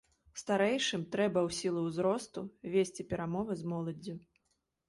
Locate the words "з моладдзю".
3.61-4.15